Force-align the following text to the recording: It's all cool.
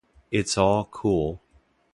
It's 0.31 0.57
all 0.57 0.83
cool. 0.85 1.43